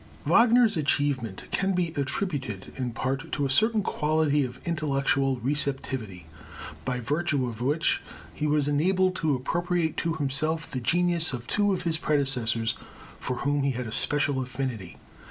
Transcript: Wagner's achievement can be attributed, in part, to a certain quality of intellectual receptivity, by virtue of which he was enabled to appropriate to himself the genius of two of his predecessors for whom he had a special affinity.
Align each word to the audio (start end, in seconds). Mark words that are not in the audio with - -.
Wagner's 0.25 0.75
achievement 0.77 1.43
can 1.51 1.73
be 1.73 1.93
attributed, 1.95 2.73
in 2.75 2.89
part, 2.89 3.31
to 3.33 3.45
a 3.45 3.51
certain 3.51 3.83
quality 3.83 4.43
of 4.43 4.59
intellectual 4.65 5.37
receptivity, 5.37 6.25
by 6.85 6.99
virtue 6.99 7.47
of 7.47 7.61
which 7.61 8.01
he 8.33 8.47
was 8.47 8.67
enabled 8.67 9.15
to 9.17 9.35
appropriate 9.35 9.97
to 9.97 10.15
himself 10.15 10.71
the 10.71 10.81
genius 10.81 11.33
of 11.33 11.45
two 11.45 11.71
of 11.71 11.83
his 11.83 11.99
predecessors 11.99 12.73
for 13.19 13.35
whom 13.45 13.61
he 13.61 13.73
had 13.73 13.85
a 13.85 13.91
special 13.91 14.41
affinity. 14.41 14.97